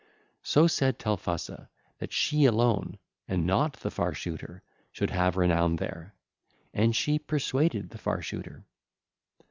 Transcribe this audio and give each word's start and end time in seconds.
So 0.41 0.65
said 0.65 0.97
Telphusa, 0.97 1.69
that 1.99 2.11
she 2.11 2.45
alone, 2.45 2.97
and 3.27 3.45
not 3.45 3.73
the 3.73 3.91
Far 3.91 4.15
Shooter, 4.15 4.63
should 4.91 5.11
have 5.11 5.37
renown 5.37 5.75
there; 5.75 6.15
and 6.73 6.95
she 6.95 7.19
persuaded 7.19 7.91
the 7.91 7.99
Far 7.99 8.23
Shooter. 8.23 8.65